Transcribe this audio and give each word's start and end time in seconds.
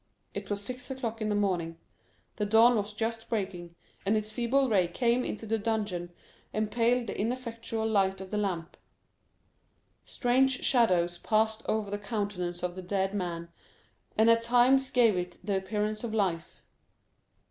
It 0.33 0.49
was 0.49 0.63
six 0.63 0.89
o'clock 0.89 1.21
in 1.21 1.29
the 1.29 1.35
morning, 1.35 1.77
the 2.37 2.45
dawn 2.47 2.75
was 2.75 2.91
just 2.91 3.29
breaking, 3.29 3.75
and 4.03 4.17
its 4.17 4.31
feeble 4.31 4.67
ray 4.67 4.87
came 4.87 5.23
into 5.23 5.45
the 5.45 5.59
dungeon, 5.59 6.11
and 6.51 6.71
paled 6.71 7.05
the 7.05 7.19
ineffectual 7.21 7.85
light 7.87 8.19
of 8.19 8.31
the 8.31 8.37
lamp. 8.37 8.77
Strange 10.03 10.63
shadows 10.63 11.19
passed 11.19 11.61
over 11.67 11.91
the 11.91 11.99
countenance 11.99 12.63
of 12.63 12.73
the 12.75 12.81
dead 12.81 13.13
man, 13.13 13.49
and 14.17 14.27
at 14.31 14.41
times 14.41 14.89
gave 14.89 15.15
it 15.15 15.37
the 15.43 15.55
appearance 15.57 16.03
of 16.03 16.15
life. 16.15 16.63